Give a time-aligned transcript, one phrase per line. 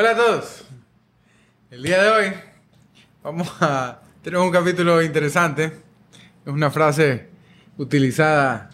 [0.00, 0.64] Hola a todos.
[1.72, 2.32] El día de hoy
[3.20, 5.72] vamos a tener un capítulo interesante.
[6.46, 7.26] Es una frase
[7.76, 8.70] utilizada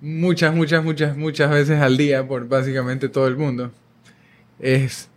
[0.00, 3.70] muchas, muchas, muchas, muchas veces al día por básicamente todo el mundo.
[4.58, 5.10] Es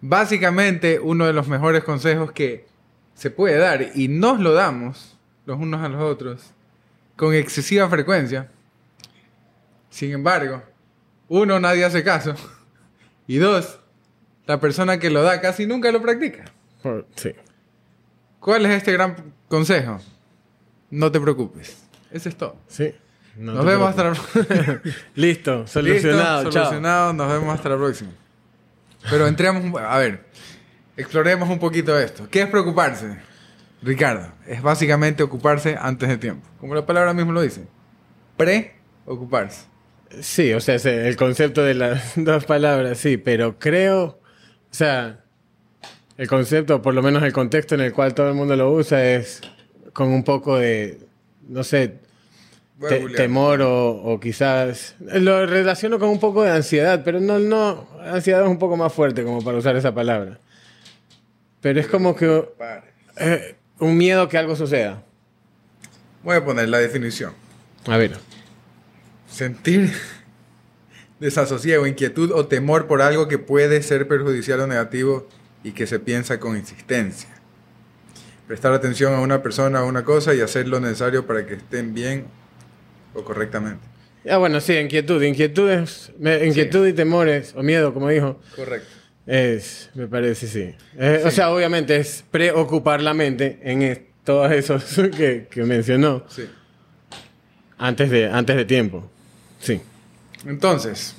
[0.00, 2.64] básicamente uno de los mejores consejos que
[3.12, 6.54] se puede dar y nos lo damos los unos a los otros
[7.16, 8.50] con excesiva frecuencia.
[9.90, 10.62] Sin embargo,
[11.28, 12.34] uno, nadie hace caso.
[13.26, 13.78] Y dos,
[14.46, 16.44] la persona que lo da casi nunca lo practica.
[17.16, 17.34] Sí.
[18.40, 20.00] ¿Cuál es este gran consejo?
[20.90, 21.76] No te preocupes.
[22.10, 22.56] Ese es todo.
[22.68, 22.94] Sí.
[23.36, 24.80] No nos vemos hasta la próxima.
[25.14, 26.44] Listo, solucionado.
[26.44, 27.12] Listo, solucionado.
[27.12, 28.10] Nos vemos hasta la próxima.
[29.08, 30.24] Pero entremos, a ver,
[30.96, 32.28] exploremos un poquito esto.
[32.30, 33.18] ¿Qué es preocuparse?
[33.82, 36.46] Ricardo, es básicamente ocuparse antes de tiempo.
[36.58, 37.66] Como la palabra mismo lo dice.
[38.36, 39.66] Preocuparse.
[40.20, 44.19] Sí, o sea, el concepto de las dos palabras, sí, pero creo,
[44.70, 45.20] o sea,
[46.16, 49.14] el concepto, por lo menos el contexto en el cual todo el mundo lo usa
[49.14, 49.40] es
[49.92, 51.00] con un poco de,
[51.48, 51.98] no sé,
[53.16, 58.48] temor o, quizás lo relaciono con un poco de ansiedad, pero no, no, ansiedad es
[58.48, 60.38] un poco más fuerte como para usar esa palabra.
[61.60, 62.48] Pero es como que
[63.18, 65.02] eh, un miedo que algo suceda.
[66.22, 67.32] Voy a poner la definición.
[67.86, 68.16] A ver.
[69.28, 69.92] Sentir
[71.20, 75.28] desasosiego, inquietud o temor por algo que puede ser perjudicial o negativo
[75.62, 77.28] y que se piensa con insistencia.
[78.46, 81.94] Prestar atención a una persona o una cosa y hacer lo necesario para que estén
[81.94, 82.24] bien
[83.14, 83.86] o correctamente.
[84.28, 85.22] Ah, bueno, sí, inquietud.
[85.22, 88.40] Inquietudes, inquietud y temores, o miedo, como dijo.
[88.56, 88.88] Correcto.
[89.26, 90.74] Es, me parece, sí.
[90.98, 94.84] Eh, o sea, obviamente es preocupar la mente en todos esos
[95.16, 96.24] que, que mencionó.
[96.28, 96.48] Sí.
[97.78, 99.08] Antes de, antes de tiempo.
[99.60, 99.80] Sí.
[100.44, 101.14] Entonces,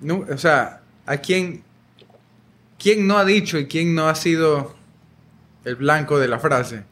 [0.00, 1.62] no, o sea, ¿a quién,
[2.78, 4.74] quién no ha dicho y quién no ha sido
[5.64, 6.84] el blanco de la frase?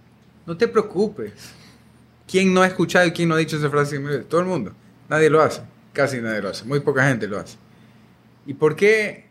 [0.47, 1.33] No te preocupes.
[2.27, 3.99] ¿Quién no ha escuchado y quién no ha dicho esa frase?
[4.29, 4.73] Todo el mundo.
[5.09, 5.63] Nadie lo hace.
[5.93, 6.65] Casi nadie lo hace.
[6.65, 7.57] Muy poca gente lo hace.
[8.47, 9.27] ¿Y por qué?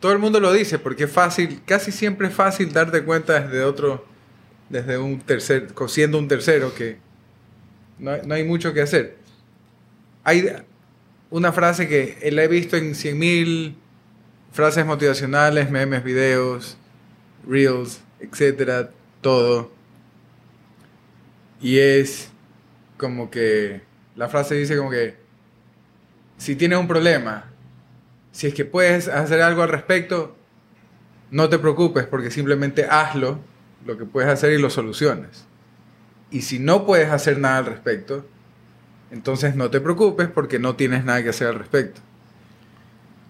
[0.00, 3.62] Todo el mundo lo dice porque es fácil, casi siempre es fácil darte cuenta desde
[3.62, 4.04] otro,
[4.68, 6.98] desde un tercer, siendo un tercero que
[8.00, 9.21] no, hay mucho que hacer.
[10.24, 10.46] Hay
[11.30, 13.74] una frase que la he visto en 100.000
[14.52, 16.76] frases motivacionales, memes, videos,
[17.46, 18.90] reels, etcétera,
[19.20, 19.72] todo.
[21.60, 22.30] Y es
[22.96, 23.82] como que
[24.14, 25.16] la frase dice como que
[26.36, 27.46] si tienes un problema,
[28.32, 30.36] si es que puedes hacer algo al respecto,
[31.30, 33.38] no te preocupes porque simplemente hazlo,
[33.86, 35.44] lo que puedes hacer y lo soluciones.
[36.30, 38.26] Y si no puedes hacer nada al respecto,
[39.12, 42.00] entonces no te preocupes porque no tienes nada que hacer al respecto.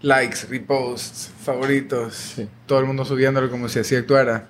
[0.01, 4.49] Likes, reposts, favoritos, todo el mundo subiéndolo como si así actuara.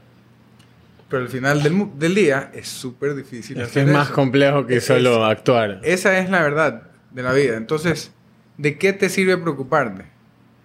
[1.09, 3.61] Pero al final del, día es súper difícil.
[3.61, 5.81] Es es más complejo que solo actuar.
[5.83, 7.57] Esa es la verdad de la vida.
[7.57, 8.13] Entonces,
[8.59, 10.05] ¿de qué te sirve preocuparte?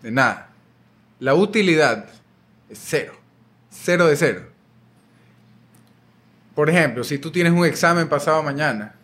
[0.04, 0.50] De nada.
[1.20, 2.10] La utilidad
[2.70, 3.14] es cero.
[3.70, 4.42] Cero de cero.
[6.56, 8.97] Por ejemplo, si tú tienes un examen pasado mañana,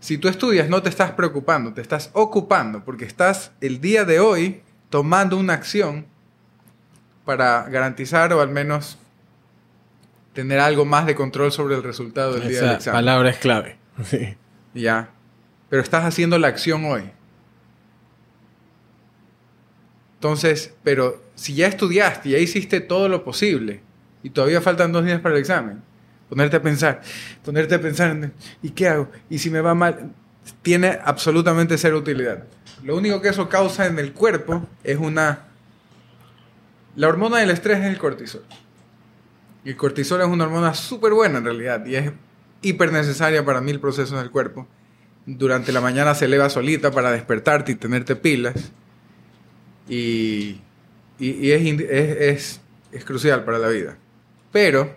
[0.00, 4.18] si tú estudias no te estás preocupando, te estás ocupando porque estás el día de
[4.18, 6.06] hoy tomando una acción
[7.26, 8.98] para garantizar o al menos
[10.32, 12.98] tener algo más de control sobre el resultado del día del examen.
[12.98, 13.76] Palabra es clave.
[14.04, 14.34] Sí.
[14.72, 15.10] Ya.
[15.68, 17.02] Pero estás haciendo la acción hoy.
[20.14, 23.82] Entonces, pero si ya estudiaste, ya hiciste todo lo posible
[24.22, 25.82] y todavía faltan dos días para el examen,
[26.30, 27.02] ponerte a pensar,
[27.44, 28.30] ponerte a pensar,
[28.62, 29.10] ¿y qué hago?
[29.28, 30.12] ¿Y si me va mal?
[30.62, 32.44] Tiene absolutamente cero utilidad.
[32.84, 35.48] Lo único que eso causa en el cuerpo es una...
[36.96, 38.44] La hormona del estrés es el cortisol.
[39.64, 42.12] Y el cortisol es una hormona súper buena en realidad y es
[42.62, 44.66] hiper necesaria para mil procesos del cuerpo.
[45.26, 48.72] Durante la mañana se eleva solita para despertarte y tenerte pilas.
[49.88, 50.60] Y,
[51.18, 52.60] y, es, es,
[52.92, 53.96] es crucial para la vida.
[54.52, 54.96] Pero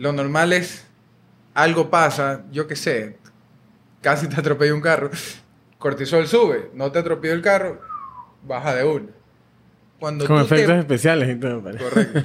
[0.00, 0.86] lo normal es
[1.52, 3.18] algo pasa, yo qué sé,
[4.00, 5.10] casi te atropelló un carro,
[5.78, 7.82] cortisol sube, no te atropelló el carro,
[8.42, 9.08] baja de uno.
[9.98, 11.60] Cuando Con efectos especiales y todo.
[11.60, 12.22] Correcto.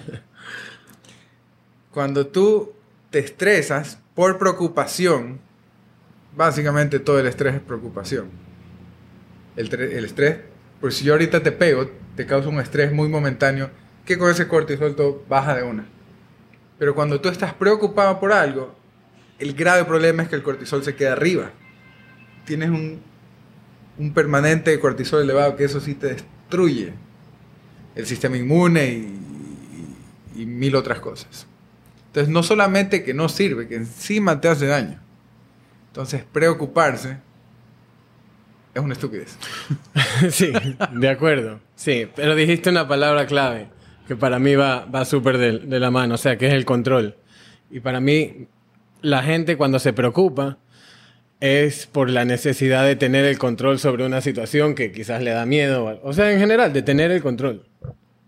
[1.91, 2.71] Cuando tú
[3.09, 5.39] te estresas por preocupación,
[6.33, 8.29] básicamente todo el estrés es preocupación.
[9.57, 10.37] El, el estrés,
[10.79, 13.69] por si yo ahorita te pego, te causa un estrés muy momentáneo,
[14.05, 15.94] que con ese cortisol todo baja de una.
[16.77, 18.75] Pero cuando tú estás preocupado por algo,
[19.39, 21.51] el grave problema es que el cortisol se queda arriba.
[22.45, 23.01] Tienes un
[23.97, 26.93] un permanente cortisol elevado, que eso sí te destruye
[27.95, 31.47] el sistema inmune y, y mil otras cosas.
[32.07, 34.99] Entonces, no solamente que no sirve, que encima te hace daño.
[35.87, 37.17] Entonces, preocuparse
[38.73, 39.37] es una estupidez.
[40.29, 40.51] sí,
[40.91, 41.61] de acuerdo.
[41.75, 43.69] Sí, pero dijiste una palabra clave
[44.07, 46.65] que para mí va, va súper de, de la mano, o sea, que es el
[46.65, 47.15] control.
[47.71, 48.47] Y para mí,
[49.01, 50.57] la gente cuando se preocupa
[51.39, 55.45] es por la necesidad de tener el control sobre una situación que quizás le da
[55.45, 55.99] miedo.
[56.03, 57.65] O sea, en general, de tener el control.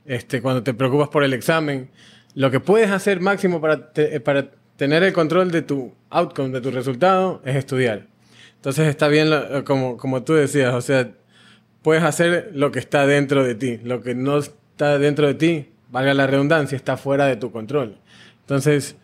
[0.05, 1.89] Este, cuando te preocupas por el examen,
[2.33, 3.91] lo que puedes hacer máximo para,
[4.23, 8.07] para tener el control de tu outcome, de tu resultado, es estudiar.
[8.55, 9.29] Entonces está bien,
[9.65, 11.11] como, como tú decías, o sea,
[11.81, 13.79] puedes hacer lo que está dentro de ti.
[13.83, 14.39] Lo que no
[14.77, 17.97] está dentro de ti, valga la redundancia, está fuera de tu control.
[18.41, 18.95] Entonces,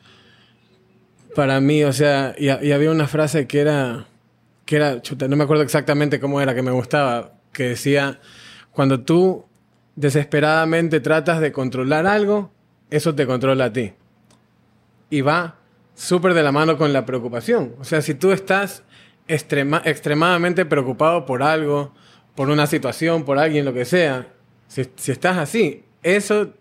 [1.36, 4.06] para mí, o sea, y, había una frase que era,
[4.66, 8.20] que era, chuta, no me acuerdo exactamente cómo era, que me gustaba, que decía,
[8.70, 9.46] cuando tú
[9.96, 12.52] desesperadamente tratas de controlar algo,
[12.92, 13.94] eso te controla a ti.
[15.10, 15.56] Y va
[15.96, 17.74] súper de la mano con la preocupación.
[17.80, 18.84] O sea, si tú estás
[19.28, 21.96] extremadamente preocupado por algo,
[22.36, 24.28] por una situación, por alguien, lo que sea,
[24.74, 26.52] si, si estás así, eso,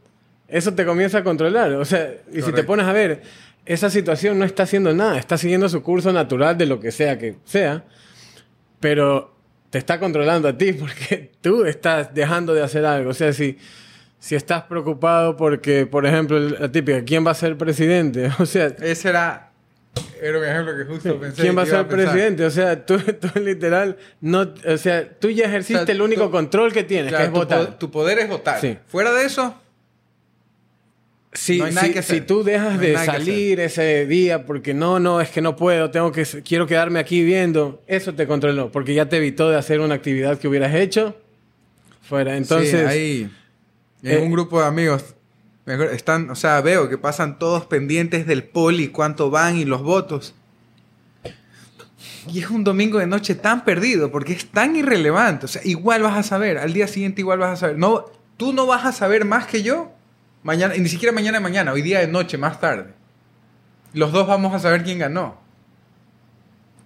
[0.47, 1.73] eso te comienza a controlar.
[1.73, 3.23] O sea, y si te pones a ver,
[3.65, 7.17] esa situación no está haciendo nada, está siguiendo su curso natural de lo que sea
[7.17, 7.85] que sea,
[8.81, 9.35] pero
[9.71, 13.11] te está controlando a ti porque tú estás dejando de hacer algo.
[13.11, 13.57] O sea, si,
[14.19, 18.31] si estás preocupado porque, por ejemplo, la típica, ¿quién va a ser presidente?
[18.39, 18.67] O sea...
[18.67, 19.52] Ese era...
[20.21, 21.43] Era un ejemplo que justo pensé.
[21.43, 22.45] ¿Quién va a ser presidente?
[22.45, 26.85] O sea, tú, tú, literal, no, o sea, tú ya ejerciste el único control que
[26.85, 27.79] tienes, que es votar.
[27.79, 28.61] tu poder es votar.
[28.87, 29.55] Fuera de eso,
[31.35, 31.63] si,
[32.03, 36.13] si, tú dejas de salir ese día porque no, no, es que no puedo, tengo
[36.13, 39.95] que, quiero quedarme aquí viendo, eso te controló, porque ya te evitó de hacer una
[39.95, 41.17] actividad que hubieras hecho
[42.03, 42.37] fuera.
[42.37, 43.31] Entonces, ahí,
[44.03, 45.15] en un eh, grupo de amigos,
[45.67, 50.35] están, o sea, veo que pasan todos pendientes del poli, cuánto van y los votos.
[52.29, 55.47] Y es un domingo de noche tan perdido porque es tan irrelevante.
[55.47, 57.79] O sea, igual vas a saber, al día siguiente igual vas a saber.
[57.79, 58.07] No,
[58.37, 59.93] tú no vas a saber más que yo
[60.43, 62.93] Mañana, y ni siquiera mañana de mañana, hoy día de noche, más tarde.
[63.93, 65.41] Los dos vamos a saber quién ganó.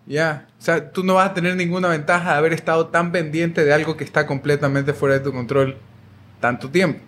[0.07, 0.47] Ya.
[0.59, 3.73] O sea, tú no vas a tener ninguna ventaja de haber estado tan pendiente de
[3.73, 5.79] algo que está completamente fuera de tu control
[6.41, 7.01] tanto tiempo.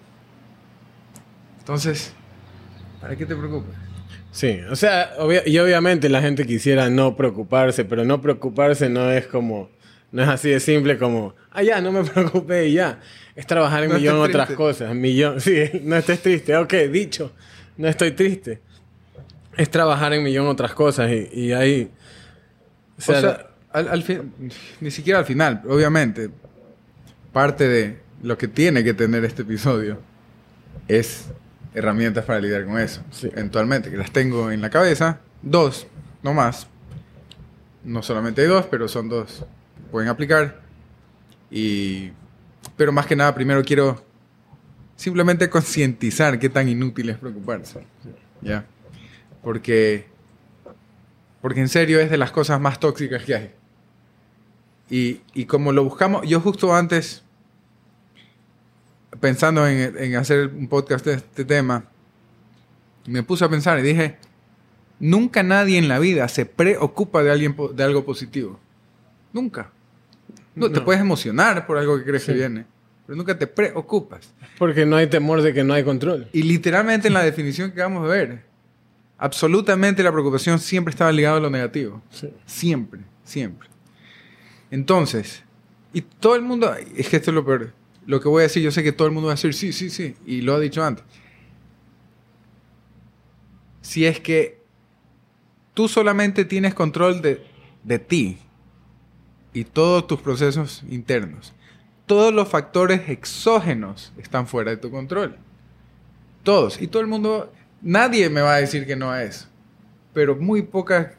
[1.69, 2.15] Entonces,
[2.99, 3.77] ¿para qué te preocupas?
[4.33, 5.13] Sí, o sea,
[5.45, 9.69] y obviamente la gente quisiera no preocuparse, pero no preocuparse no es como,
[10.11, 13.01] no es así de simple como, ah, ya, no me preocupé y ya
[13.37, 14.95] es trabajar en millón otras cosas.
[14.95, 16.57] Millón, sí, no estés triste.
[16.57, 17.33] Ok, dicho,
[17.77, 18.63] no estoy triste.
[19.55, 21.91] Es trabajar en millón otras cosas y, y ahí...
[22.97, 24.33] O sea, al, fin,
[24.81, 26.31] ni siquiera al final, obviamente,
[27.31, 29.99] parte de lo que tiene que tener este episodio
[30.89, 31.27] es
[31.79, 33.03] herramientas para lidiar con eso.
[33.23, 35.87] Eventualmente, que las tengo en la cabeza, dos,
[36.23, 36.67] no más.
[37.85, 39.45] No solamente hay dos, pero son dos.
[39.91, 40.61] Pueden aplicar.
[41.51, 42.13] Y
[42.77, 44.05] pero más que nada, primero quiero
[44.97, 47.87] simplemente concientizar qué tan inútil es preocuparse.
[48.41, 48.67] ¿Ya?
[49.43, 50.07] Porque,
[51.41, 53.55] porque en serio es de las cosas más tóxicas que hay.
[54.91, 57.25] Y, y como lo buscamos, yo justo antes,
[59.21, 61.85] pensando en, en hacer un podcast de este tema,
[63.07, 64.19] me puse a pensar y dije,
[65.01, 68.59] nunca nadie en la vida se preocupa de, alguien, de algo positivo.
[69.33, 69.71] Nunca.
[70.55, 72.67] No, te puedes emocionar por algo que crees que viene,
[73.07, 74.35] pero nunca te preocupas.
[74.59, 76.29] Porque no hay temor de que no hay control.
[76.33, 78.43] Y literalmente en la definición que vamos a ver,
[79.19, 82.03] absolutamente la preocupación siempre estaba ligada a lo negativo.
[82.45, 83.69] Siempre, siempre.
[84.71, 85.45] Entonces,
[85.93, 87.73] y todo el mundo, es que esto es lo peor,
[88.09, 89.73] lo que voy a decir, yo sé que todo el mundo va a decir sí,
[89.73, 91.05] sí, sí, y lo ha dicho antes.
[93.83, 94.61] Si es que
[95.75, 97.45] tú solamente tienes control de,
[97.85, 98.39] de ti,
[99.53, 101.53] y todos tus procesos internos.
[102.07, 105.37] Todos los factores exógenos están fuera de tu control.
[106.43, 106.81] Todos.
[106.81, 109.49] Y todo el mundo, nadie me va a decir que no es.
[110.15, 111.15] Pero muy poca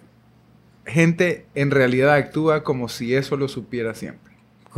[0.86, 4.29] gente en realidad actúa como si eso lo supiera siempre.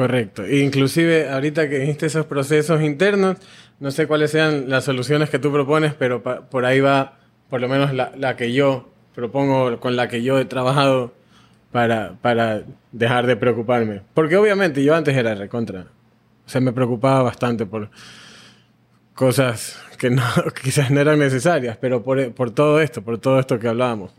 [0.02, 0.50] Correcto.
[0.50, 3.38] Inclusive ahorita que dijiste esos procesos internos,
[3.80, 7.20] no sé cuáles sean las soluciones que tú propones, pero por ahí va
[7.52, 11.14] por lo menos la, que yo propongo, con la que yo he trabajado
[11.72, 14.02] para, para dejar de preocuparme.
[14.16, 15.86] Porque obviamente yo antes era recontra.
[16.48, 17.92] O sea, me preocupaba bastante por
[19.14, 20.24] cosas que no,
[20.64, 24.12] quizás no eran necesarias, pero por, por todo esto, por todo esto que hablábamos.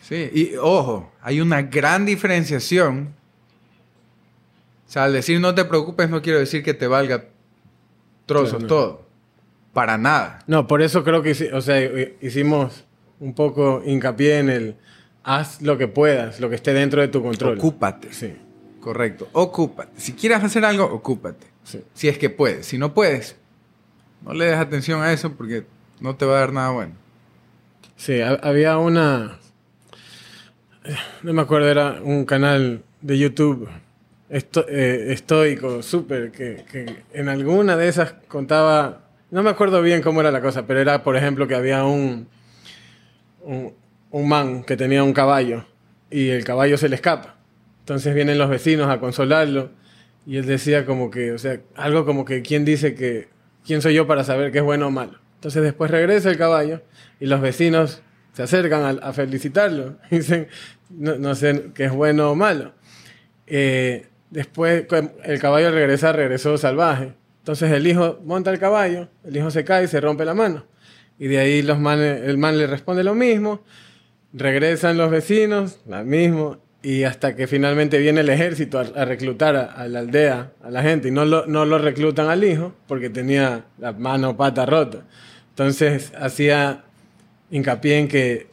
[0.00, 3.17] Sí, y ojo, hay una gran diferenciación
[4.88, 7.26] O sea, al decir no te preocupes no quiero decir que te valga
[8.26, 8.66] trozos Claro, no.
[8.68, 9.08] todo.
[9.74, 10.40] Para nada.
[10.46, 12.84] No, por eso creo que o sea, hi- hicimos
[13.20, 14.76] un poco hincapié en el
[15.24, 17.58] haz lo que puedas, lo que esté dentro de tu control.
[17.58, 18.12] Ocúpate.
[18.12, 18.34] Sí,
[18.80, 19.28] Correcto.
[19.32, 19.92] Ocúpate.
[20.00, 21.46] Si quieres hacer algo, ocúpate.
[21.64, 21.82] sí.
[21.92, 22.64] Si es que puedes.
[22.66, 23.36] Si no puedes,
[24.24, 25.66] no le des atención a eso porque
[26.00, 26.94] no te va a dar nada bueno.
[27.96, 29.38] Sí, ha- había una.
[31.22, 33.68] No me acuerdo, era un canal de YouTube
[34.30, 39.02] esto- eh, estoico, súper, que, que en alguna de esas contaba.
[39.30, 42.28] No me acuerdo bien cómo era la cosa, pero era, por ejemplo, que había un.
[43.42, 43.72] Un,
[44.10, 45.64] un man que tenía un caballo
[46.10, 47.36] y el caballo se le escapa.
[47.80, 49.70] Entonces vienen los vecinos a consolarlo
[50.26, 53.28] y él decía como que, o sea, algo como que, ¿quién dice que,
[53.66, 55.18] quién soy yo para saber qué es bueno o malo?
[55.36, 56.82] Entonces después regresa el caballo
[57.20, 59.96] y los vecinos se acercan a, a felicitarlo.
[60.10, 60.48] Dicen,
[60.90, 62.72] no, no sé qué es bueno o malo.
[63.46, 64.86] Eh, después
[65.24, 67.14] el caballo al regresar regresó salvaje.
[67.40, 70.66] Entonces el hijo monta el caballo, el hijo se cae y se rompe la mano.
[71.18, 73.62] Y de ahí los el man le responde lo mismo,
[74.32, 79.88] regresan los vecinos, lo mismo, y hasta que finalmente viene el ejército a, reclutar a,
[79.88, 83.64] la aldea, a la gente, y no lo, no lo reclutan al hijo porque tenía
[83.78, 84.98] la mano pata rota.
[85.50, 86.84] Entonces hacía
[87.50, 88.46] hincapié en que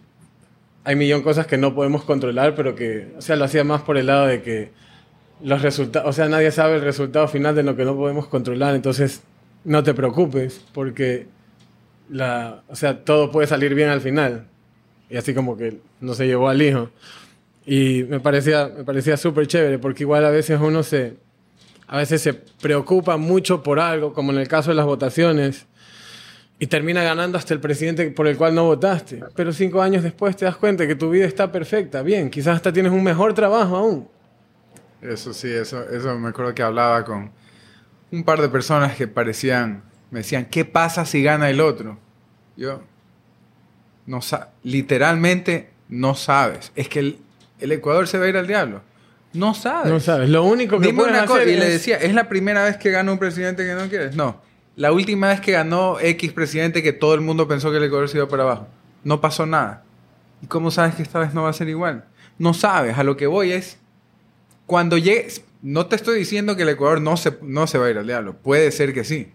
[0.84, 3.98] hay millón cosas que no podemos controlar, pero que, o sea, lo hacía más por
[3.98, 4.72] el lado de que
[5.42, 8.76] los resultados, o sea, nadie sabe el resultado final de lo que no podemos controlar,
[8.76, 9.22] entonces
[9.64, 11.28] no te preocupes, porque
[12.10, 14.48] la, o sea, todo puede salir bien al final.
[15.10, 16.90] Y así como que no se llevó al hijo.
[17.66, 21.16] Y me parecía, me parecía súper chévere, porque igual a veces uno se,
[21.88, 25.66] a veces se preocupa mucho por algo, como en el caso de las votaciones,
[26.60, 29.22] y termina ganando hasta el presidente por el cual no votaste.
[29.36, 32.72] Pero cinco años después te das cuenta que tu vida está perfecta, bien, quizás hasta
[32.72, 34.08] tienes un mejor trabajo aún.
[35.10, 37.32] Eso sí, eso, eso me acuerdo que hablaba con
[38.12, 42.00] un par de personas que parecían, me decían, ¿qué pasa si gana el otro?
[42.56, 42.82] Yo,
[44.06, 44.20] no
[44.64, 46.72] literalmente no sabes.
[46.76, 47.20] Es que el,
[47.60, 48.82] el Ecuador se va a ir al diablo.
[49.34, 49.92] No sabes.
[49.92, 52.30] No sabes, lo único que Dime puedes una cosa, hacer y le decía, ¿es la
[52.30, 54.16] primera vez que gana un presidente que no quieres?
[54.16, 54.42] No.
[54.78, 58.10] La última vez que ganó X presidente que todo el mundo pensó que el Ecuador
[58.10, 58.68] se iba para abajo.
[59.04, 59.84] No pasó nada.
[60.42, 62.06] ¿Y cómo sabes que esta vez no va a ser igual?
[62.38, 62.98] No sabes.
[62.98, 63.80] A lo que voy es,
[64.66, 67.90] cuando llegues, no te estoy diciendo que el Ecuador no se, no se va a
[67.90, 68.36] ir al diablo.
[68.38, 69.32] Puede ser que sí.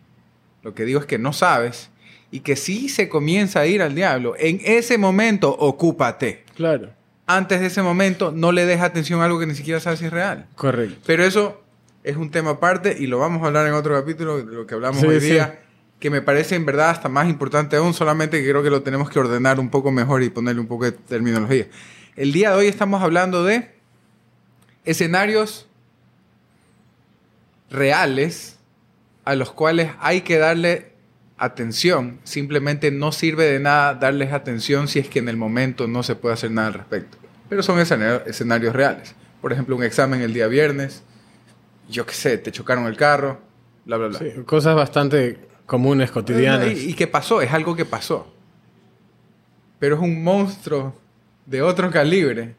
[0.63, 1.91] Lo que digo es que no sabes
[2.31, 6.45] y que si se comienza a ir al diablo, en ese momento ocúpate.
[6.55, 6.91] Claro,
[7.27, 10.05] Antes de ese momento no le des atención a algo que ni siquiera sabes si
[10.07, 10.47] es real.
[10.57, 10.99] correcto.
[11.07, 11.63] Pero eso
[12.05, 14.75] es un tema aparte y lo vamos a hablar en otro capítulo de lo que
[14.75, 15.27] hablamos Sí, hoy sí.
[15.33, 15.61] día,
[15.99, 19.11] que me parece en verdad hasta más importante aún, solamente que creo que lo tenemos
[19.11, 21.67] que ordenar un poco mejor y ponerle un poco de terminología.
[22.17, 23.71] El día de hoy estamos hablando de
[24.85, 25.67] escenarios
[27.71, 28.59] reales
[29.25, 30.93] a los cuales hay que darle
[31.39, 32.19] atención.
[32.25, 36.15] Simplemente no sirve de nada darles atención si es que en el momento no se
[36.17, 37.19] puede hacer nada al respecto.
[37.49, 39.15] Pero son escena- escenarios reales.
[39.41, 41.03] Por ejemplo, un examen el día viernes,
[41.89, 43.41] yo qué sé, te chocaron el carro,
[43.87, 44.19] bla, bla, bla.
[44.19, 46.73] Sí, cosas bastante comunes, cotidianas.
[46.73, 47.41] ¿Y, y qué pasó?
[47.41, 48.33] Es algo que pasó.
[49.79, 50.95] Pero es un monstruo
[51.47, 52.55] de otro calibre.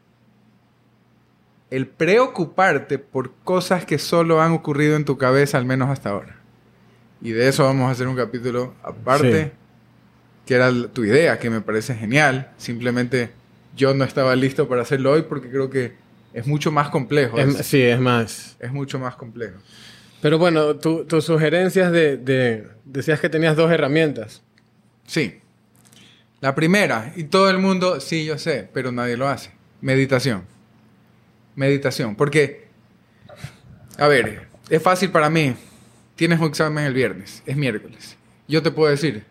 [1.72, 6.36] El preocuparte por cosas que solo han ocurrido en tu cabeza, al menos hasta ahora.
[7.22, 9.50] Y de eso vamos a hacer un capítulo aparte, Sí.
[10.44, 12.50] que era tu idea, que me parece genial.
[12.58, 13.30] Simplemente
[13.74, 15.94] yo no estaba listo para hacerlo hoy porque creo que
[16.34, 17.38] es mucho más complejo.
[17.38, 18.56] Es- Es, sí, es más.
[18.60, 19.56] es mucho más complejo.
[20.20, 24.42] Pero bueno, tu- tus sugerencias de, de- Decías que tenías dos herramientas.
[25.06, 25.40] Sí.
[26.42, 29.52] La primera, y todo el mundo, sí, yo sé, pero nadie lo hace.
[29.80, 30.42] Meditación.
[31.54, 32.16] Meditación.
[32.16, 32.66] Porque,
[33.98, 35.54] a ver, es fácil para mí.
[36.16, 38.16] Tienes un examen el viernes, es miércoles.
[38.46, 39.24] Yo te puedo decir,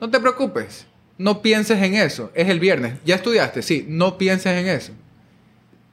[0.00, 0.86] no te preocupes,
[1.18, 2.94] no pienses en eso, es el viernes.
[3.04, 3.62] ¿Ya estudiaste?
[3.62, 4.92] Sí, no pienses en eso.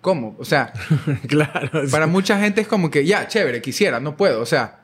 [0.02, 0.36] ¿Cómo?
[0.40, 0.74] O sea,
[1.28, 1.86] claro.
[1.86, 1.92] sí.
[1.92, 4.42] para mucha gente es como que, ya, chévere, quisiera, no puedo.
[4.42, 4.80] O sea,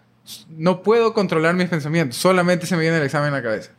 [0.49, 2.17] no puedo controlar mis pensamientos.
[2.17, 3.71] Solamente se me viene el examen en la cabeza.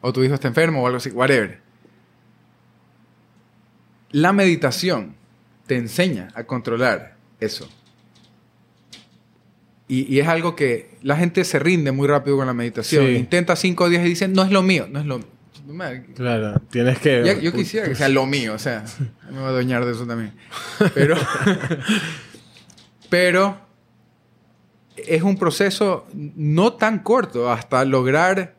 [0.00, 1.60] O tu hijo está enfermo o algo así, whatever.
[4.10, 5.14] La meditación
[5.66, 7.68] te enseña a controlar eso.
[9.86, 13.06] Y, y es algo que la gente se rinde muy rápido con la meditación.
[13.06, 13.12] Sí.
[13.16, 15.28] Intenta cinco días y dice, no es lo mío, no es lo mío.
[16.14, 17.22] Claro, tienes que.
[17.24, 18.84] Ya- yo quisiera que sea lo mío, o sea,
[19.30, 20.32] me voy a doñar de eso también.
[20.94, 21.16] Pero,
[23.08, 23.58] pero
[24.96, 28.54] es un proceso no tan corto hasta lograr,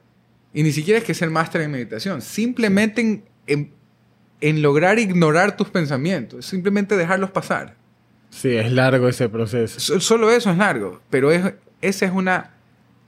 [0.54, 3.72] y ni siquiera es que ser máster en meditación, simplemente en, en-
[4.50, 7.76] en lograr ignorar tus pensamientos, simplemente dejarlos pasar.
[8.30, 9.80] Sí, es largo ese proceso.
[9.80, 12.52] So- Solo eso es largo, pero es, esa es una,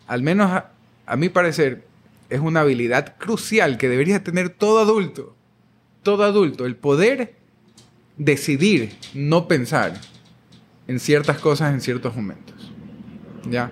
[0.08, 0.72] al menos a,
[1.06, 1.84] a mi parecer,
[2.30, 5.36] es una habilidad crucial que debería tener todo adulto.
[6.04, 7.36] Todo adulto, el poder
[8.18, 9.94] decidir no pensar
[10.88, 12.72] en ciertas cosas en ciertos momentos.
[13.50, 13.72] ¿Ya?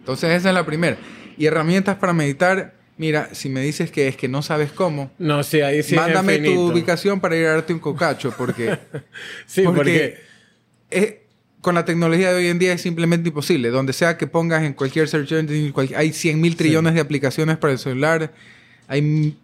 [0.00, 0.96] Entonces esa es la primera.
[1.36, 5.42] Y herramientas para meditar, mira, si me dices que es que no sabes cómo, No,
[5.42, 8.76] sí, ahí sí mándame es tu ubicación para ir a darte un cocacho, porque...
[9.46, 10.18] Sí, porque, porque
[10.90, 11.14] es-
[11.60, 13.70] con la tecnología de hoy en día es simplemente imposible.
[13.70, 17.56] Donde sea que pongas en cualquier search engine, cual- hay 100 mil trillones de aplicaciones
[17.56, 18.32] para el celular.
[18.86, 19.36] Hay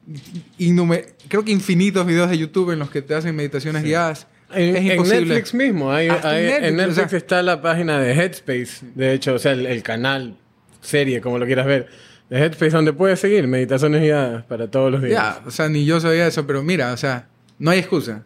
[1.29, 4.27] creo que infinitos videos de YouTube en los que te hacen meditaciones guiadas.
[4.53, 5.21] En, es en imposible.
[5.35, 8.87] Netflix mismo, hay, en hay- en Netflix, Netflix, o sea- está la página de Headspace,
[8.95, 10.37] de hecho, o sea, el, el canal,
[10.81, 11.89] serie, como lo quieras ver,
[12.31, 15.13] de Headspace, donde puedes seguir meditaciones guiadas para todos los días.
[15.13, 17.29] Ya, o sea, ni yo sabía eso, pero mira, o sea,
[17.59, 18.25] no hay excusa.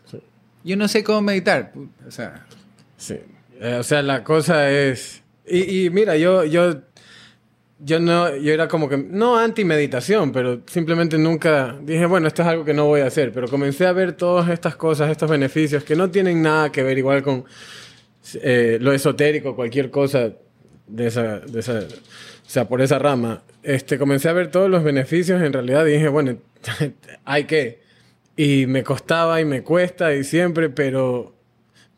[0.65, 1.73] Yo no sé cómo meditar.
[2.07, 2.47] O sea,
[2.99, 3.17] Sí.
[3.61, 5.23] Eh, o sea, la cosa es.
[5.47, 6.83] Y, y mira, yo, yo,
[7.79, 12.49] yo no, yo era como que, no anti-meditación, pero simplemente nunca dije, bueno, esto es
[12.49, 13.33] algo que no voy a hacer.
[13.33, 16.99] Pero comencé a ver todas estas cosas, estos beneficios que no tienen nada que ver
[16.99, 17.45] igual con
[18.43, 20.33] eh, lo esotérico, cualquier cosa
[20.87, 23.43] de esa, de esa, o sea, por esa rama.
[23.69, 26.39] Este, comencé a ver todos los beneficios en realidad y dije, bueno,
[27.27, 27.81] hay que.
[28.35, 31.35] Y me costaba y me cuesta y siempre, pero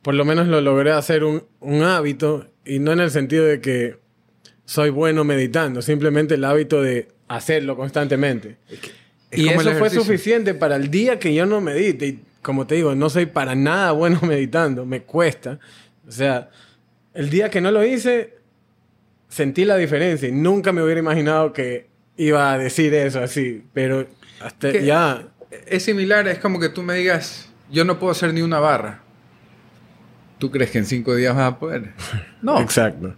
[0.03, 3.61] por lo menos lo logré hacer un, un hábito y no en el sentido de
[3.61, 3.99] que
[4.65, 8.57] soy bueno meditando, simplemente el hábito de hacerlo constantemente.
[9.31, 12.07] es y como el eso fue suficiente para el día que yo no medite.
[12.09, 15.61] Y como te digo, no soy para nada bueno meditando, me cuesta.
[16.09, 16.51] O sea,
[17.15, 18.40] el día que no lo hice,
[19.31, 24.07] sentí la diferencia y nunca me hubiera imaginado que iba a decir eso así, pero
[24.43, 25.29] hasta ya...
[25.67, 29.03] es similar, es como que tú me digas, yo no puedo hacer ni una barra.
[30.39, 31.95] ¿Tú crees que en cinco días vas a poder?
[32.43, 32.59] No.
[32.61, 33.15] Exacto.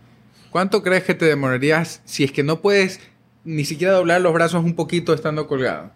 [0.51, 3.01] ¿Cuánto crees que te demorarías si es que no puedes
[3.45, 5.93] ni siquiera doblar los brazos un poquito estando colgado?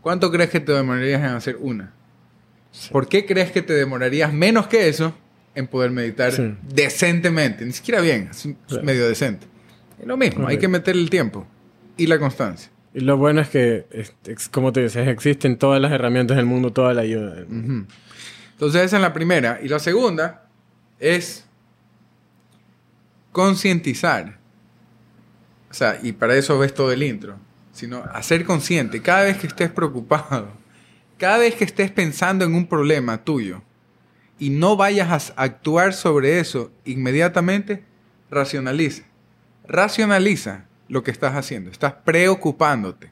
[0.00, 1.92] ¿Cuánto crees que te demorarías en hacer una?
[2.90, 5.14] ¿Por qué crees que te demorarías menos que eso
[5.56, 6.54] en poder meditar Sí.
[6.72, 7.64] decentemente?
[7.64, 8.84] Ni siquiera bien, es un- Claro.
[8.84, 9.46] medio decente.
[9.98, 11.46] Es lo mismo, hay que meter el tiempo
[11.96, 12.70] y la constancia.
[12.94, 16.46] Y lo bueno es que, es- es- como te dices, existen todas las herramientas del
[16.46, 17.34] mundo, toda la ayuda.
[17.34, 17.92] del mundo.
[18.52, 19.58] Entonces esa es la primera.
[19.62, 20.48] Y la segunda
[20.98, 21.44] es
[23.32, 24.38] concientizar.
[25.70, 27.36] O sea, y para eso ves todo el intro.
[27.72, 29.02] Sino hacer consciente.
[29.02, 30.48] Cada vez que estés preocupado,
[31.18, 33.62] cada vez que estés pensando en un problema tuyo
[34.38, 37.84] y no vayas a actuar sobre eso inmediatamente,
[38.30, 39.04] racionaliza.
[39.66, 41.70] Racionaliza lo que estás haciendo.
[41.70, 43.10] Estás preocupándote.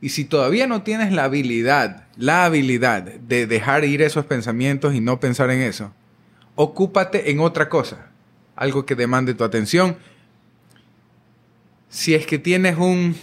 [0.00, 5.00] Y si todavía no tienes la habilidad, la habilidad de dejar ir esos pensamientos y
[5.00, 5.92] no pensar en eso,
[6.56, 8.10] ocúpate en otra cosa,
[8.56, 9.96] algo que demande tu atención.
[11.88, 13.14] Si es que tienes un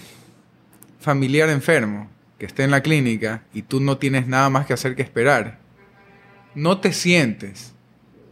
[1.02, 4.96] familiar enfermo que esté en la clínica y tú no tienes nada más que hacer
[4.96, 5.60] que esperar,
[6.56, 7.74] no te sientes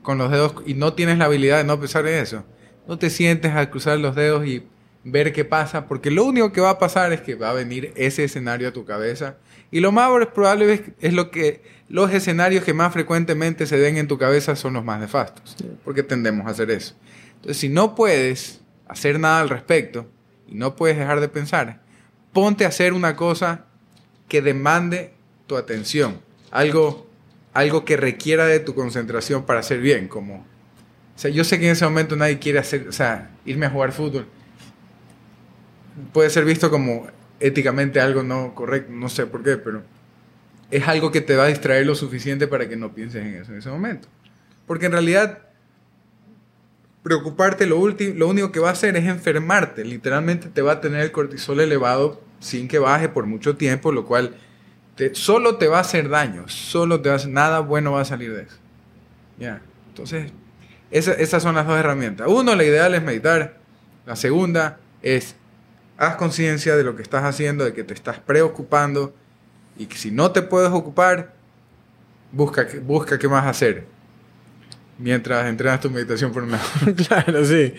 [0.01, 2.45] con los dedos y no tienes la habilidad de no pensar en eso.
[2.88, 4.63] No te sientes a cruzar los dedos y
[5.03, 7.93] ver qué pasa, porque lo único que va a pasar es que va a venir
[7.95, 9.38] ese escenario a tu cabeza.
[9.71, 13.97] Y lo más probable es, es lo que los escenarios que más frecuentemente se den
[13.97, 16.95] en tu cabeza son los más nefastos, porque tendemos a hacer eso.
[17.36, 20.10] Entonces, si no puedes hacer nada al respecto
[20.47, 21.82] y no puedes dejar de pensar,
[22.34, 23.65] ponte a hacer una cosa
[24.27, 25.13] que demande
[25.47, 26.19] tu atención,
[26.51, 27.06] algo,
[27.57, 31.65] algo que requiera de tu concentración para hacer bien, como, o sea, yo sé que
[31.65, 34.27] en ese momento nadie quiere hacer, o sea, irme a jugar fútbol,
[36.13, 37.07] puede ser visto como
[37.39, 39.81] éticamente algo no correcto, no sé por qué, pero
[40.69, 43.51] es algo que te va a distraer lo suficiente para que no pienses en eso
[43.53, 44.07] en ese momento.
[44.67, 45.39] Porque en realidad
[47.01, 51.01] preocuparte lo, lo único que va a hacer es enfermarte, literalmente te va a tener
[51.01, 54.35] el cortisol elevado sin que baje por mucho tiempo, lo cual
[54.97, 58.01] te- solo te va a hacer daño, solo te va a hacer, nada bueno va
[58.01, 58.57] a salir de eso.
[59.39, 60.31] Ya, entonces
[60.91, 62.27] esa- esas son las dos herramientas.
[62.29, 63.57] Uno, la ideal es meditar.
[64.05, 65.36] La segunda es
[65.97, 69.13] haz conciencia de lo que estás haciendo, de que te estás preocupando
[69.77, 71.33] y que si no te puedes ocupar,
[72.31, 73.86] busca, qué- busca qué más hacer
[74.97, 76.63] mientras entrenas tu meditación por un lado.
[77.07, 77.73] claro, sí.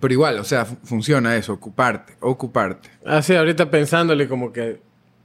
[0.00, 2.88] Pero igual, o sea, fu- funciona eso, ocuparte, ocuparte.
[3.04, 4.80] Así, ahorita pensándole como que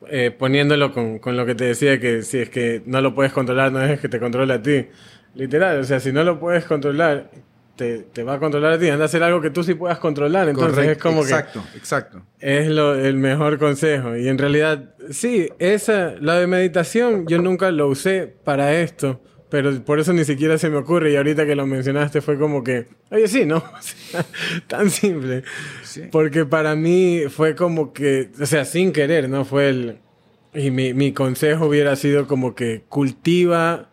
[0.09, 3.33] eh, poniéndolo con, con lo que te decía, que si es que no lo puedes
[3.33, 4.87] controlar, no es que te controle a ti.
[5.35, 7.29] Literal, o sea, si no lo puedes controlar,
[7.75, 8.89] te, te va a controlar a ti.
[8.89, 10.49] Anda a hacer algo que tú sí puedas controlar.
[10.49, 12.21] Entonces Correcto, es como exacto, exacto.
[12.39, 14.15] que es lo, el mejor consejo.
[14.15, 19.21] Y en realidad, sí, esa, la de meditación, yo nunca lo usé para esto.
[19.51, 22.63] Pero por eso ni siquiera se me ocurre y ahorita que lo mencionaste fue como
[22.63, 23.57] que, oye, sí, ¿no?
[23.77, 24.25] O sea,
[24.65, 25.43] tan simple.
[25.83, 26.03] Sí.
[26.09, 29.45] Porque para mí fue como que, o sea, sin querer, ¿no?
[29.45, 29.97] Fue el...
[30.53, 33.89] Y mi, mi consejo hubiera sido como que cultiva,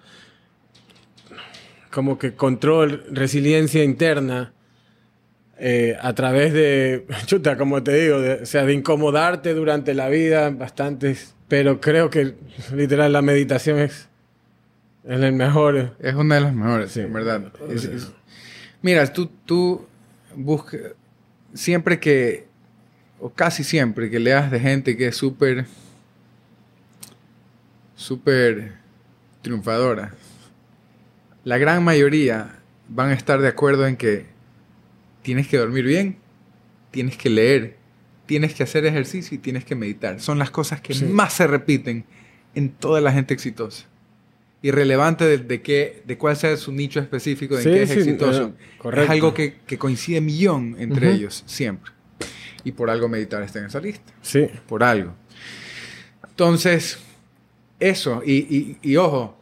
[1.91, 4.53] como que control, resiliencia interna,
[5.59, 10.09] eh, a través de, chuta, como te digo, de- o sea, de incomodarte durante la
[10.09, 12.35] vida, bastantes, pero creo que
[12.75, 14.08] literal la meditación es,
[15.09, 15.97] es el mejor.
[16.01, 17.01] Es una de las mejores, Sí.
[17.01, 17.53] en verdad.
[17.71, 18.13] Es- es-
[18.83, 19.87] mira, tú, tú
[20.37, 20.81] buscas,
[21.55, 22.47] siempre que,
[23.19, 25.65] o casi siempre que leas de gente que es súper,
[27.97, 28.73] súper
[29.43, 30.15] triunfadora,
[31.45, 32.57] la gran mayoría
[32.89, 34.27] van a estar de acuerdo en que
[35.23, 36.17] tienes que dormir bien,
[36.91, 37.77] tienes que leer,
[38.27, 40.21] tienes que hacer ejercicio y tienes que meditar.
[40.21, 41.05] Son las cosas que Sí.
[41.07, 42.05] más se repiten
[42.55, 43.87] en toda la gente exitosa.
[44.61, 47.99] Irrelevante de, de, qué, de cuál sea su nicho específico, de en qué es sí,
[48.01, 48.43] exitoso.
[48.59, 49.05] eh, correcto.
[49.05, 51.93] Es algo que, que coincide millón entre ellos, siempre.
[52.65, 55.15] Y por algo meditar está en esa lista Sí, por algo.
[56.29, 56.99] Entonces,
[57.81, 59.37] eso, y, y- y ojo,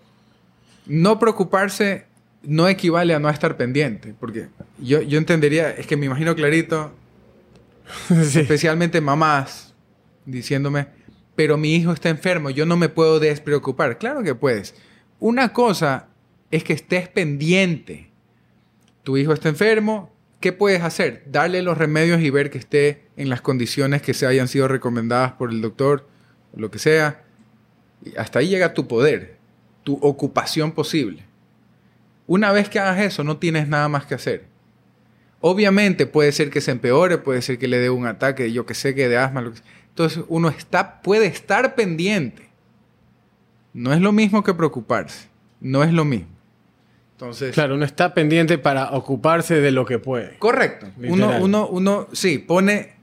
[0.86, 2.04] no preocuparse
[2.42, 4.48] no equivale a no estar pendiente, porque
[4.78, 6.92] yo, yo entendería, es que me imagino clarito,
[8.08, 8.40] sí.
[8.40, 9.74] especialmente mamás,
[10.26, 10.86] diciéndome,
[11.34, 13.98] pero mi hijo está enfermo, yo no me puedo despreocupar.
[13.98, 14.74] Claro que puedes.
[15.18, 16.08] Una cosa
[16.50, 18.10] es que estés pendiente.
[19.02, 21.22] Tu hijo está enfermo, ¿qué puedes hacer?
[21.26, 25.32] Darle los remedios y ver que esté en las condiciones que se hayan sido recomendadas
[25.32, 26.06] por el doctor,
[26.54, 27.24] lo que sea.
[28.16, 29.36] Hasta ahí llega tu poder,
[29.84, 31.24] tu ocupación posible.
[32.26, 34.44] Una vez que hagas eso, no tienes nada más que hacer.
[35.40, 38.74] Obviamente puede ser que se empeore, puede ser que le dé un ataque, yo que
[38.74, 39.42] sé, que de asma.
[39.42, 39.60] lo que.
[39.90, 42.45] Entonces uno está, puede estar pendiente.
[43.76, 45.28] No es lo mismo que preocuparse.
[45.60, 46.28] No es lo mismo.
[47.12, 50.36] Entonces, Claro, uno está pendiente para ocuparse de lo que puede.
[50.38, 50.86] correcto.
[50.98, 51.42] Uno, Literal.
[51.42, 52.94] uno, uno, sí, pone,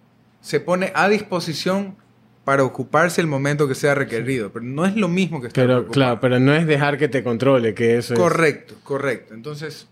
[0.42, 1.96] se pone a disposición
[2.44, 5.74] para ocuparse el momento que sea requerido, pero no es lo mismo que estar Pero
[5.76, 5.94] preocupado.
[5.94, 8.20] claro, pero no es dejar que te controle, que eso es...
[8.20, 9.34] Correcto, correcto.
[9.34, 9.88] Entonces,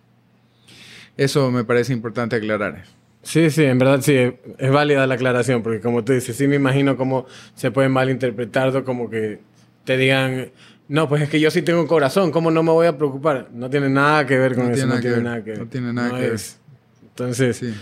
[1.17, 2.83] eso me parece importante aclarar.
[3.23, 6.47] Sí, sí, en verdad sí, es, es válida la aclaración, porque como tú dices, sí
[6.47, 9.39] me imagino cómo se puede malinterpretar, como que
[9.85, 10.51] te digan,
[10.93, 13.47] no, pues es que yo sí tengo un corazón, ¿cómo no me voy a preocupar?
[13.53, 15.59] No tiene nada que ver con No eso, no tiene ver, nada que ver.
[15.59, 16.33] no tiene nada que ver.
[16.33, 16.59] es-
[17.03, 17.73] Entonces, sí.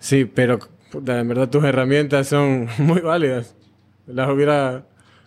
[0.00, 0.24] Sí.
[0.24, 0.58] pero
[0.90, 3.54] puta, en verdad tus herramientas son muy válidas.
[4.08, 4.84] Las hubiera,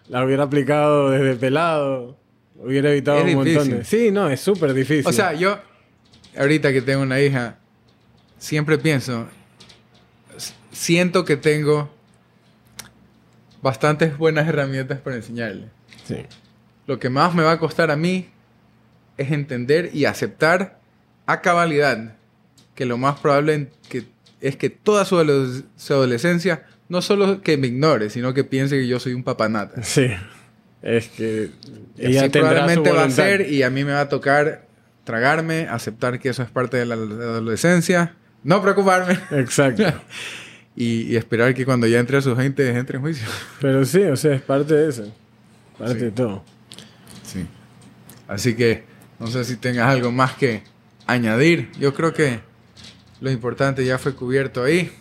[0.10, 2.18] las hubiera aplicado desde pelado,
[2.58, 3.78] hubiera evitado Es un montón difícil.
[3.78, 3.86] de...
[3.86, 5.08] Sí, no, es súper difícil.
[5.08, 5.60] O sea, yo,
[6.38, 7.58] ahorita que tengo una hija,
[8.38, 9.28] siempre pienso,
[10.74, 11.90] siento que tengo
[13.62, 15.68] bastantes buenas herramientas para enseñarle.
[16.06, 16.18] sí.
[16.90, 18.26] Lo que más me va a costar a mí
[19.16, 20.80] es entender y aceptar
[21.28, 22.16] a cabalidad
[22.74, 24.06] que lo más probable que,
[24.42, 28.76] es que toda su, ado- su adolescencia no solo que me ignore, sino que piense
[28.80, 29.84] que yo soy un papanata.
[29.84, 30.08] Sí.
[30.82, 31.52] Es que
[32.00, 34.66] ella así su probablemente va a ser y a mí me va a tocar
[35.04, 39.84] tragarme, aceptar que eso es parte de la adolescencia, no preocuparme Exacto.
[40.76, 43.28] y, y esperar que cuando ya entre a sus 20 entre en juicio.
[43.62, 45.14] Pero sí, o sea, es parte de eso.
[45.78, 46.00] Parte Sí.
[46.06, 46.44] de todo.
[47.32, 47.46] Sí.
[48.28, 48.84] Así que
[49.20, 50.64] no sé si tengas algo más que
[51.06, 51.72] añadir.
[51.80, 52.40] Yo creo que
[53.22, 54.92] lo importante ya fue cubierto ahí.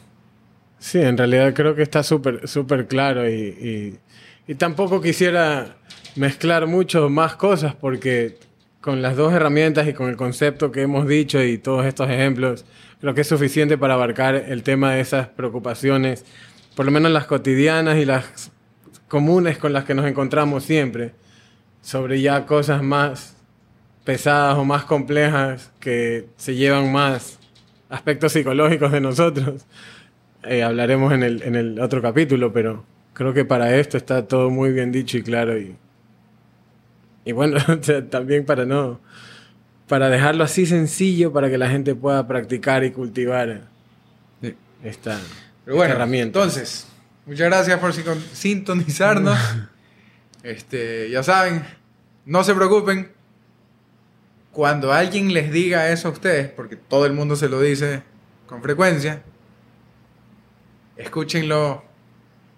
[0.79, 3.99] Sí, en realidad creo que está súper súper claro y, y,
[4.47, 5.77] y tampoco quisiera
[6.17, 8.39] mezclar mucho más cosas porque
[8.81, 12.65] con las dos herramientas y con el concepto que hemos dicho y todos estos ejemplos,
[13.01, 16.25] creo que es suficiente para abarcar el tema de esas preocupaciones,
[16.77, 18.53] por lo menos las cotidianas y las
[19.09, 21.13] comunes con las que nos encontramos siempre,
[21.83, 23.35] sobre ya cosas más
[24.05, 27.39] pesadas o más complejas que se llevan más
[27.89, 29.65] aspectos psicológicos de nosotros.
[30.45, 34.51] Eh, hablaremos en el, en el otro capítulo, pero creo que para esto está todo
[34.51, 35.59] muy bien dicho y claro.
[35.59, 35.77] Y,
[37.25, 37.59] y bueno,
[38.11, 39.01] también para no.
[39.89, 43.63] Para dejarlo así sencillo para que la gente pueda practicar y cultivar
[44.43, 44.55] Sí.
[44.85, 45.19] esta,
[45.65, 46.39] Pero bueno, esta herramienta.
[46.39, 46.87] entonces,
[47.27, 49.39] muchas gracias por sin- sintonizarnos.
[50.51, 51.63] este, ya saben,
[52.25, 53.13] no se preocupen.
[54.53, 58.03] Cuando alguien les diga eso a ustedes, porque todo el mundo se lo dice
[58.47, 59.23] con frecuencia,
[60.97, 61.85] escúchenlo,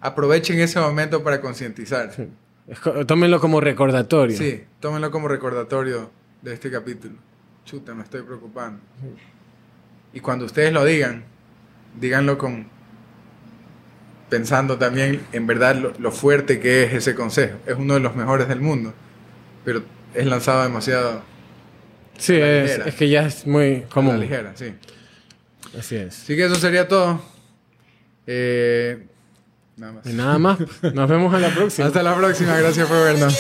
[0.00, 2.29] aprovechen ese momento para concientizarse.
[2.66, 4.37] Es co- tómenlo como recordatorio.
[4.37, 6.11] Sí, tómenlo como recordatorio
[6.42, 7.16] de este capítulo.
[7.64, 8.81] Chuta, me estoy preocupando.
[10.12, 11.24] Y cuando ustedes lo digan,
[12.00, 12.68] díganlo con
[14.31, 17.59] pensando también en verdad lo, lo fuerte que es ese consejo.
[17.66, 18.95] Es uno de los mejores del mundo,
[19.64, 19.83] pero
[20.14, 21.23] es lanzado demasiado
[22.16, 22.85] Sí, es, ligera.
[22.87, 24.21] es que ya es muy A la común.
[24.21, 24.73] ligera, sí.
[25.79, 26.23] Así es.
[26.23, 27.23] Así que eso sería todo.
[28.27, 29.07] Eh,
[29.77, 30.07] nada más.
[30.07, 30.59] Y nada más.
[30.95, 31.87] Nos vemos en la próxima.
[31.88, 32.57] Hasta la próxima.
[32.59, 33.35] Gracias por vernos.